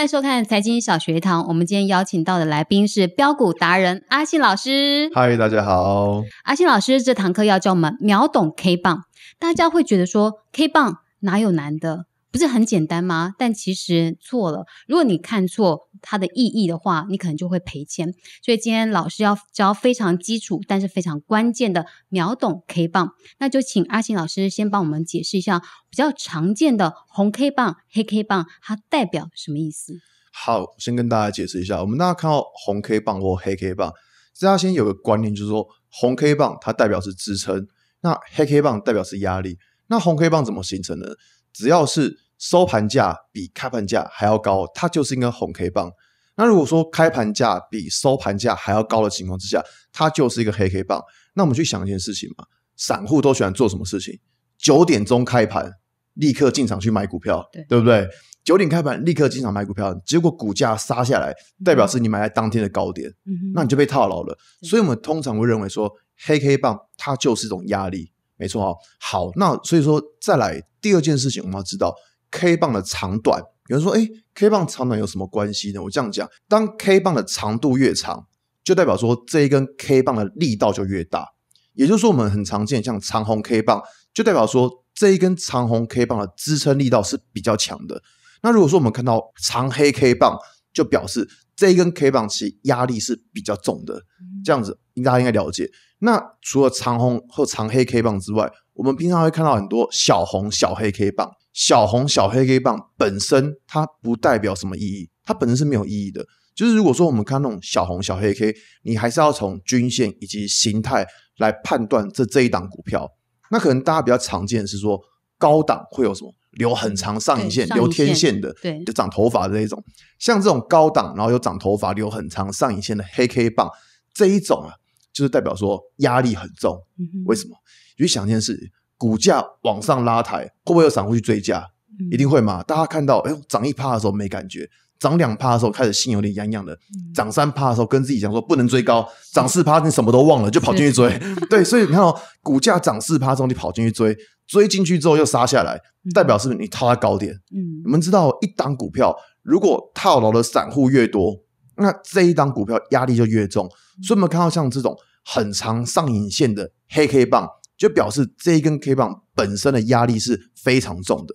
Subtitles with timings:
[0.00, 1.46] 欢迎收看财经小学堂。
[1.46, 5.10] 我们今天邀请到的来宾是标股达人阿信老师。
[5.14, 6.22] 嗨，大家好。
[6.44, 9.04] 阿信老师这堂课要教我们秒懂 K 棒。
[9.38, 12.06] 大家会觉得说 K 棒哪有难的？
[12.32, 13.34] 不是很简单吗？
[13.36, 14.64] 但其实错了。
[14.88, 18.14] 如果你看错它的意义的话，你可能就会赔钱。
[18.42, 23.12] 所以今天老师要教非常基础，但是非常关键的秒懂 K 棒。
[23.38, 29.94] 那就请阿信老师先帮我们解释一下比较常见的红 K 棒、黑 K 棒，它代表什么意思？
[30.32, 31.80] 好，先跟大家解释一下。
[31.80, 33.92] 我们大家看到红 K 棒或黑 K 棒，
[34.40, 37.66] 大家先有个观念，就是说红 K 棒它代表是支撑，
[38.02, 39.58] 那黑 K 棒代表是压力。
[39.88, 41.18] 那红 K 棒怎么形成的？
[41.52, 45.92] 只要是收盘价比开盘价还要高，它就是一根红 K 棒。
[46.36, 51.00] 那如果说开盘价比收盘价还要高的情况之下，它就是一个黑 K 棒。
[51.34, 52.44] 那我们去想一件事情嘛，
[52.76, 54.18] 散户都喜欢做什么事情？
[54.56, 55.70] 九点钟开盘，
[56.14, 58.08] 立刻进场去买股票，对对不对？
[58.42, 64.36] 九点开盘，立刻进场买股票，结果股价杀下来，代表是你买在当天的高点，嗯，那你就被套牢了。
[64.62, 65.92] 所以我们通常会认为说，
[66.24, 68.76] 黑 K 棒它就是一种压力，没错哦。
[68.98, 71.94] 好，那所以说再来第二件事情，我们要知道
[72.30, 73.42] K 棒的长短。
[73.68, 75.82] 有人说，哎，K 棒长短有什么关系呢？
[75.82, 78.26] 我这样讲，当 K 棒的长度越长，
[78.64, 81.28] 就代表说这一根 K 棒的力道就越大。
[81.74, 83.80] 也就是说，我们很常见像长红 K 棒，
[84.12, 88.02] 就代表说这一根长红 K 棒的支撑力道是比较强的。
[88.42, 90.36] 那如果说我们看到长黑 K 棒，
[90.72, 94.02] 就表示这一根 K 棒其实压力是比较重的。
[94.44, 95.70] 这样子，大家应该了解。
[96.00, 101.30] 那除了长红或长黑 K 棒之外，我们平常会看到很多小红、小黑 K 棒。
[101.60, 106.26] 小红、小黑 K 棒本身它不代表什么意义，它本身是没有意义的。
[106.54, 113.06] 就是如果说我们看那种小红、小黑 K，你还是要从均线以及形态来判断这这一档股票。
[113.50, 114.98] 那可能大家比较常见的是说
[115.36, 119.84] 高档会有什么留很长上影线、留天线的，对就长头发的那种。
[120.18, 123.70] 像这种高档，然后有长头发、留很长上影线的黑 K 棒，
[124.14, 124.72] 这一种啊，
[125.12, 126.82] 就是代表说压力很重。
[126.98, 127.54] 嗯为什么？
[127.98, 131.66] 你去想一件事，股价往上拉抬，会不会有散户去追价？
[131.98, 132.62] 嗯一定会嘛？
[132.62, 134.68] 大家看到，哎呦，涨一趴的时候没感觉，
[134.98, 141.18] 涨两趴的时候开始心有点痒痒的，嗯涨三趴的时候跟自己讲说不能追高，涨四趴你什么都忘了，就跑进去追。
[141.48, 144.14] 对，所以你看到股价涨四趴之后，你跑进去追，
[144.46, 145.80] 追进去之后又杀下来，
[146.14, 147.32] 代表是不是你套在高点？
[147.54, 151.34] 嗯我们知道，一档股票如果套牢的散户越多，
[151.76, 153.68] 那这一档股票压力就越重。
[154.02, 157.48] 所以我们看到像这种很长上影线的黑 K 棒，
[157.80, 161.34] 就表示这一根 K 棒本身的压力是非常重的。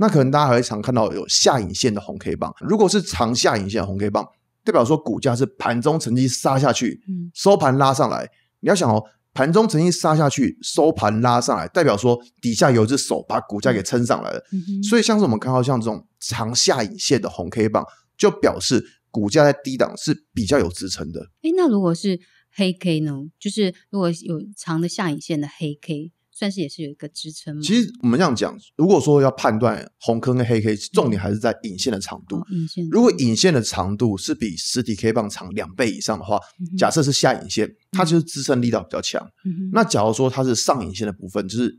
[0.00, 4.26] 那可能大家还会常看到有下影线的红 K 棒，如果是长下影线的红 K 棒，
[4.64, 8.28] 代表说股价是盘中曾经杀下去，嗯收盘拉上来。
[8.58, 9.00] 你要想哦，
[9.32, 14.44] 盘中曾经杀下去，收盘拉上来，代表说底下有一只手把股价给撑上来了。
[14.52, 17.84] 嗯所以像是我们看到像这种长下影线的红 K 棒，
[18.16, 18.82] 就表示
[19.12, 21.20] 股价在低档是比较有支撑的。
[21.42, 22.18] 诶，那如果是
[22.54, 23.12] 黑 K 呢？
[23.38, 27.62] 就是如果有长的下影线的黑 K，算是也是有一个支撑吗？
[27.62, 32.36] 其实我们这样讲，如果说要判断红坑跟黑 K，重点还是在影线的长度。
[32.36, 36.38] 哦影线如果影线的长度是比实体 K 棒长两倍以上的话，
[36.76, 39.22] 假设是下影线，它就是支撑力道比较强。
[39.44, 41.72] 嗯那假如说它是上影线的部分，就是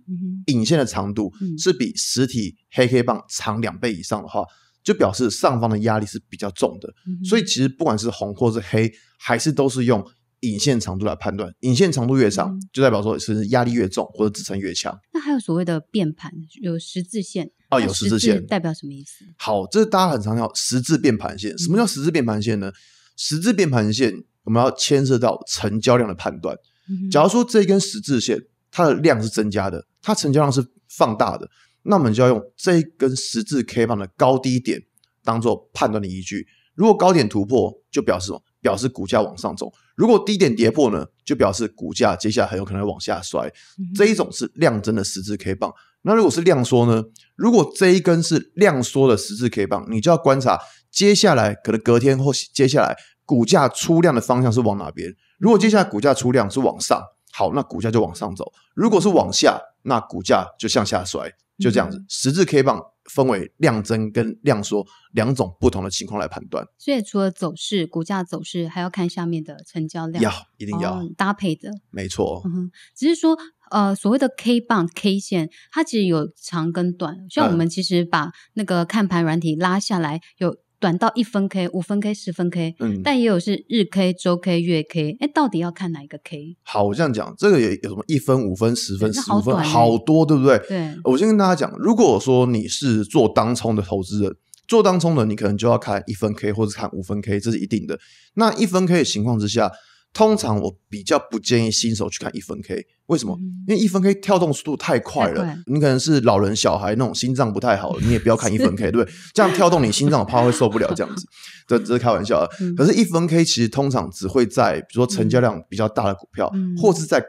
[0.48, 4.46] 影线的长度嗯是比实体黑 K 棒长两倍以上的话，
[4.84, 6.94] 就表示上方的压力是比较重的。
[7.08, 10.06] 嗯所以其实不管是红或是黑，还是都是用
[10.52, 11.54] 影线长度来判断。
[11.62, 14.98] 引线长度越长，嗯就代表说是压力越重或者支撑越强。
[15.14, 19.26] 那还有所谓的变盘，有十字线哦有十字线代表什么意思？
[19.38, 21.58] 好，这是大家很常讲十字变盘线。
[21.58, 22.72] 什么叫十字变盘线呢？
[23.18, 24.14] 十字变盘线
[24.44, 26.56] 我们要牵涉到成交量的判断。
[26.90, 28.40] 嗯假如说这一根十字线
[28.72, 31.50] 它的量是增加的，它成交量是放大的，
[31.84, 34.82] 那我们就要用这一根十字 K 棒的高低点
[35.24, 36.46] 当做判断的依据。
[36.76, 38.44] 如果高点突破，就表示什么？
[38.66, 43.48] 表示股价往上走；如果低点跌破呢，就表示股价接下来很有可能会往下摔。
[43.94, 45.72] 这一种是量增的十字 K 棒。
[46.02, 47.04] 那如果是量缩呢？
[47.36, 50.60] 如果这一根是量缩的十字 K 棒，你就要观察
[50.90, 55.16] 接下来可能隔天或接下来股价出量的方向是往哪边。
[55.38, 57.00] 如果接下来股价出量是往上，
[57.32, 61.32] 好，那股价就往上走；如果是往下，那股价就向下摔。
[61.60, 66.66] 就这样子，十字 K 棒分为量增跟量缩两种不同的情况来判断。
[66.78, 71.72] 所以除了走势、股价走势，还要看下面的成交量，要一定要，哦搭配的。
[71.92, 72.42] 没错。
[72.46, 73.38] 嗯，只是说，
[73.72, 77.26] 呃，所谓的 K 棒 K 线，它其实有长跟短。
[77.30, 85.18] 像我嗯们其实把那个看盘软体拉下来，有短到一分 K、五分 K、十分 K，嗯，但也有是日 K、周 K、月 K。
[85.20, 86.56] 哎，到底要看哪一个 K？
[86.62, 90.60] 好，我这样讲，这个有有什么一分、五分、十分、十五分，好多，对不对？
[90.68, 94.36] 对，我先跟大家讲，如果说你是做当冲的投资人，
[94.68, 98.00] 做当冲的，你可能就要看一分 K 或者看五分 K，这是一定的。
[98.36, 99.72] 那一分 K 的情况之下，
[100.16, 103.38] 通常我比较不建议新手去看一分 K，为什么？
[103.68, 109.14] 因为一分 K 跳动速度太快了，你可能是老人、小孩那种心脏不太好，你也不要看一分 K，对不对？
[109.34, 111.28] 这样跳动你心脏怕会受不了，这样子，
[111.68, 112.50] 这这是开玩笑的。
[112.78, 116.50] 可是，一分 K 其实通常只会在比如说成交量比较大的股票，
[116.82, 117.22] 或是在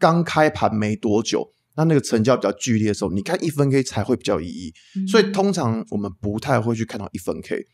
[0.00, 4.72] 刚开盘没多久，那那个成交比较剧烈的时候，你看一分 K 才会比较有意义。
[5.06, 7.66] 所以，通常我们不太会去看到一分 K。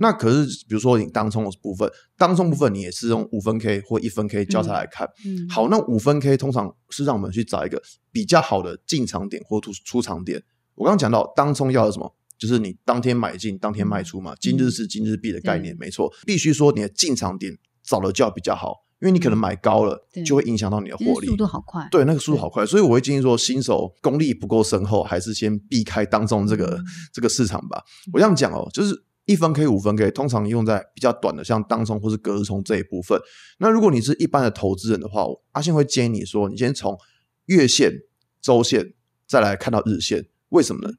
[0.00, 5.08] 那可是，比如说你当冲的部分，当冲部分你也是用五分 K 或一分 K 交叉来看。
[5.48, 10.42] 好，那五分 K 通常是让我们去找一个比较好的进场点或出出场点。
[10.74, 16.12] 我刚刚讲到当冲要什么，就是你当天买进，当天卖出嘛，今日是今日币的概念，没错。
[16.26, 21.26] 必须说你的进场点找的就要比较好，因为你可能买高了，就会影响到你的获利。
[21.26, 26.80] 速度好快，对，那个速度好快，所以我会建议说，新手功力不够深厚，还是先避开当中这个
[27.12, 27.82] 这个市场吧。
[28.14, 29.04] 我这样讲哦，就是。
[29.24, 33.16] 一分 K、五分 K 通常用在比较短的，像当冲或是隔日冲这一部分。
[33.60, 36.98] 那如果你是一般的投资人的话，阿信会建议你说，你先从
[37.46, 37.92] 月线、
[38.40, 38.94] 周线
[39.28, 40.26] 再来看到日线。
[40.48, 40.92] 为什么呢？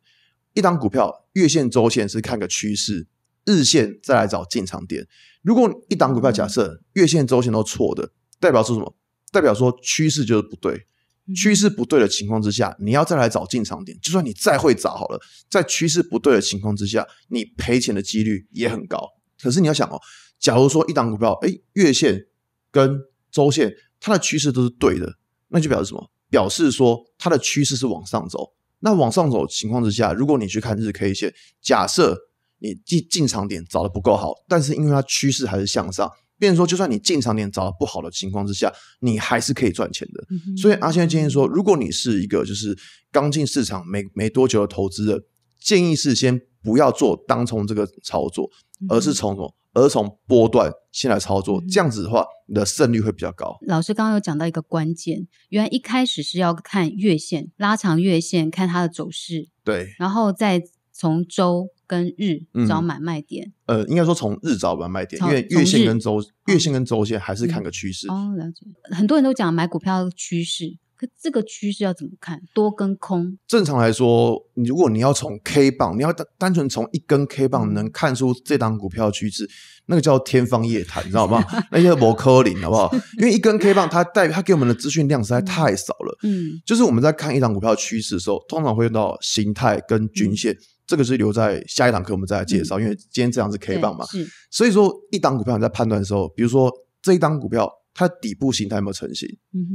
[0.53, 3.07] 一档股票月线、周线是看个趋势，
[3.45, 5.07] 日线再来找进场点。
[5.41, 8.95] 如果一档股票假设月线、周线都错的，代表说什么？
[9.31, 10.87] 代表说趋势就是不对。
[11.35, 15.19] 趋势不对的情况之下，你要再来找进场点，就算你再会找好了，
[15.49, 19.07] 在趋势不对的情况之下，你赔钱的几率也很高。
[19.41, 19.97] 可是你要想哦，
[20.37, 22.27] 假如说一档股票，哎，月线
[22.71, 22.99] 跟
[23.31, 25.13] 周线它的趋势都是对的，
[25.47, 26.11] 那就表示什么？
[26.29, 28.53] 表示说它的趋势是往上走。
[28.79, 32.17] 那往上走情况之下，如果你去看日 K 线，假设
[32.63, 36.09] 你进进场点找的不够好，但是因为它趋势还是向上。
[36.39, 40.25] 变说，就算你进场点找的不好的情况之下，你还是可以赚钱的。
[40.57, 42.75] 所以阿先建议说，如果你是一个就是
[43.11, 45.21] 刚进市场没没多久的投资人，
[45.59, 48.49] 建议是先不要做当冲这个操作，
[48.89, 49.55] 而是从什么？
[49.73, 51.63] 而从波段先来操作。
[51.69, 53.57] 这样子的话，你的胜率会比较高。
[53.67, 60.61] 老师刚刚有讲到一个关键，原来一开始是要看月线，拉长月线看它的走势，对，然后再
[60.91, 61.67] 从周。
[61.93, 68.07] 跟日找买卖点，呃，应该说从日找买卖点，因为月线跟周月线跟周线还是看个趋势。
[68.07, 68.65] 哦，了解。
[68.95, 72.41] 很多人都讲买股票趋势，可这个趋势要怎么看？
[72.53, 73.37] 多跟空？
[73.47, 79.47] 正常来说，如果你要从 K 棒，你要单单纯从一根 K 棒能看出这档股票趋势，
[79.85, 81.43] 那个叫天方夜谭，你知道吗？
[81.71, 82.91] 那些摩柯林，好不好？
[83.19, 86.17] 因为一根 K 棒，它代表它给我们的资讯量实在太少了。
[86.23, 90.57] 嗯，就是我们在看一档股票趋势的时候，通常会用到形态跟均线。
[90.93, 94.05] 这个是留在下一堂课我们再来介绍，因为今天这样是 K 棒嘛，
[94.51, 99.27] 所以说一档股票你在判断的时候，比如说这一档股票它底部形态有没有成型，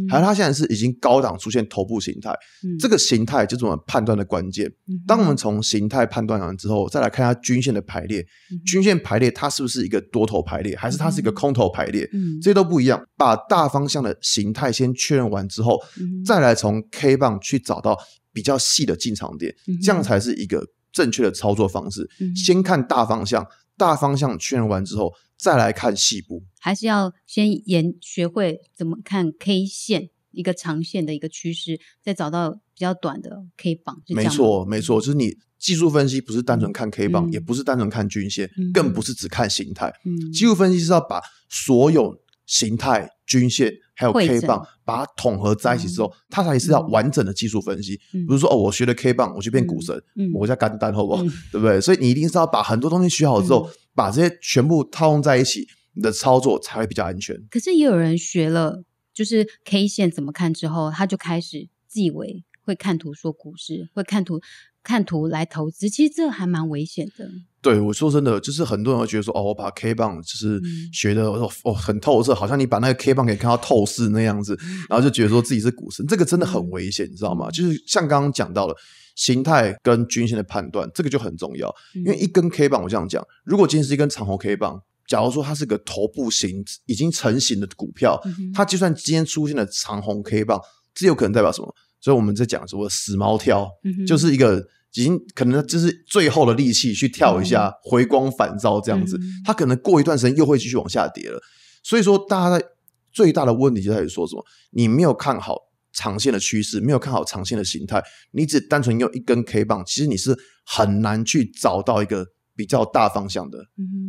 [0.09, 2.33] 还有它现在是已经高档出现头部形态，
[2.79, 4.73] 这个形态就是我们判断的关键。
[5.09, 8.25] 当我们从形态判断完之后，再来看它均线的排列，
[8.65, 12.09] 均线排列它是不是一个多头排列，还是它是一个空头排列，
[12.41, 13.05] 这些都不一样。
[13.17, 15.81] 把大方向的形态先确认完之后，
[16.25, 17.99] 再来从 K 棒去找到
[18.33, 20.65] 比较细的进场点，这样才是一个。
[20.93, 23.47] 正确的操作方式，先看大方向，
[23.77, 26.43] 大方向确认完之后，再来看细部。
[26.59, 34.03] 还是要先研学会怎么看 K 线一个长线的一个趋势，再找到比较短的 K 棒。
[34.09, 39.93] 没错，没错，就是你技术分析不是单纯看 K 棒，也不是单纯看均线，更不是只看形态。
[40.33, 43.73] 技术分析是要把所有形态、均线。
[44.01, 47.97] 还有 K 棒，把它统合在一起之后，它才是要完整的技术分析。
[48.13, 50.01] 比如说，哦，我学了 K 棒，我就变股神，
[50.33, 51.23] 我叫干单，好不好？
[51.51, 51.81] 对不对？
[51.81, 57.37] 所以你一定是要把很多东西学好之后，把这些全部套用在一起，你的操作才会比较安全。
[57.51, 64.41] 可是也有人学了，就是 K 线怎么看之后，他就开始自以为会看图说股市，会看图。
[64.83, 67.29] 看图来投资，其实这还蛮危险的。
[67.61, 70.61] 对，我说真的，就是很多人会觉得说，哦，我把 K 棒就是
[70.93, 74.57] 学的哦哦很透彻，好像你把那个 K 棒给看到透视那样子，
[74.89, 77.51] 然后就觉得说自己是股神，这个真的很危险，你知道吗？
[77.51, 78.75] 就是像刚刚讲到了
[79.17, 81.75] 形态跟均线的判断，这个就很重要。
[81.95, 88.19] 因为一根 K 棒，我这样讲，如果今天是一根长红 K 棒，假如说它是个头部型已经成型的股票，
[88.55, 90.61] 它就算今天出现了长红 K 棒，
[90.95, 91.75] 这有可能代表什么？
[92.01, 93.69] 所以我们在讲什么死猫跳，
[94.07, 94.67] 就是一个。
[94.95, 101.39] 已经可能就是最后的力气去跳一下回光返照这样子，它可能过一段时间又会继续往下跌了。
[101.85, 102.67] 所以说，大家在
[103.13, 104.43] 最大的问题就在于说什么？
[104.71, 105.57] 你没有看好
[105.93, 108.03] 长线的趋势，没有看好长线的形态，
[108.33, 112.27] 你只单纯用一根 K 棒，其实你是很难去找到一个
[112.57, 113.59] 比较大方向的。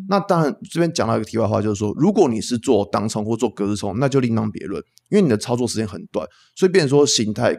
[0.08, 7.54] 那当然，这边讲到一个题外话，就是说，如果你是做当冲或做隔日冲，那就另当别论，因为你的操作时间很短，所以变成说形态。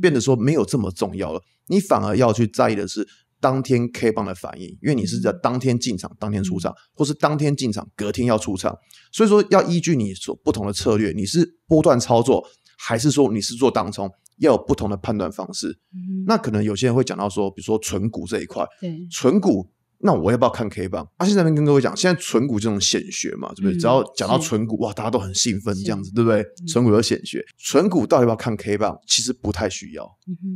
[0.00, 3.06] 变得说没有这么重要了，你反而要去在意的是
[3.40, 8.76] 当天 K 棒的反应，因为你是在当天进场、当天出场，或是当天进场隔天要出场，
[9.12, 12.46] 所以说要依据你所不同的策略，你是波段操作，
[12.78, 15.68] 还是说你是做当冲，要有不同的判断方式。
[15.92, 19.70] 嗯那可能有些人会讲到说，比如说纯股这一块，对，纯股。
[20.00, 21.08] 那我要不要看 K 棒？
[21.16, 23.76] 阿信这边跟各位讲，现在纯股这种显学嘛，对不对？
[23.76, 26.44] 嗯只要讲到是纯股，哇，大家都很兴奋，这样子，对不对？
[26.66, 28.96] 纯股有显学，纯股到底要不要看 K 棒？
[29.06, 30.08] 其实不太需要。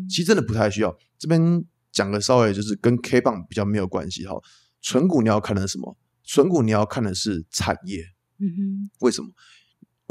[0.08, 0.96] 其实真的不太需要。
[1.18, 4.34] 这边讲的稍微就是跟 K 棒比较没有关系哈。
[4.80, 5.96] 纯股你要看的是什么？
[6.24, 8.04] 纯股你要看的是产业，
[8.38, 9.28] 嗯哼，为什么？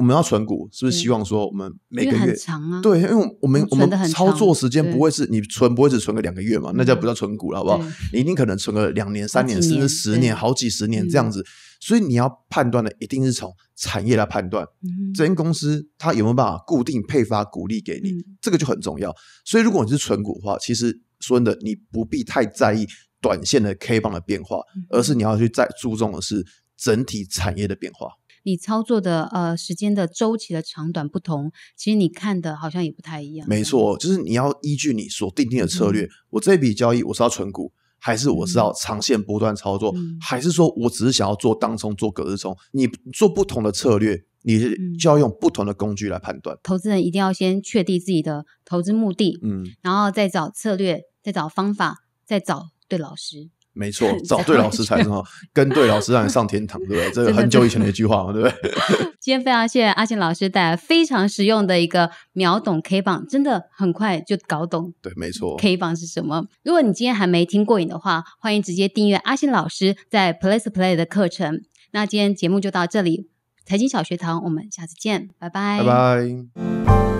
[0.01, 7.79] 我们要存股，是不是希望说我们每个月长啊，对，因为我们我们操作长时间不会是你存不会只存个两个月嘛，那叫不叫存股了，好不好？
[8.11, 11.09] 你一定可能存个两年、三年，甚至十年、好几十年嗯。
[11.09, 11.45] 这样子。
[11.79, 14.65] 所以你要判断的一定是从产业来判断，
[15.13, 18.37] 这间公司它有没有办法固定配发股利给你，嗯。
[18.41, 19.15] 这个就很重要。
[19.45, 22.87] 所以如果你是存股的话，其实说真的，你不必太在意
[23.21, 24.83] 短线的 K 棒的变化，嗯。
[24.89, 26.43] 而是你要去在注重的是
[26.75, 28.07] 整体产业的变化。
[28.43, 33.47] 你操作的呃时间的周期的长短不同，其实你看的好像也不太一样。
[33.47, 37.71] 没错，就是你要依据你所定定的策略，嗯我这笔交易我是要存股。
[38.03, 42.57] 还是我是要长线波段操作，嗯还是说我只是想要做当冲、做隔日冲？
[42.71, 46.57] 你做不同的策略，你嗯就要用不同的工具来判断。
[46.63, 53.51] 投资人一定要先确定自己的投资目的，嗯，然后再找策略，再找方法，再找对老师。
[53.73, 55.23] 没错， 找对老师才是好，
[55.53, 57.11] 跟对老师让你上天堂，对不对？
[57.11, 58.71] 这个很久以前的一句话嘛，对不对？
[59.21, 65.55] 今天非常谢谢阿信老师带来非常实用的一个秒懂 K 榜，真的很快就搞懂对，没错。
[65.57, 66.45] K 榜是什么。
[66.63, 71.61] 如果你今天还没听过瘾的话，欢迎直接订阅阿信老师在 Place Play 的课程。
[71.91, 73.29] 那今天节目就到这里，
[73.65, 77.10] 财经小学堂，我们下次见，拜拜，拜拜。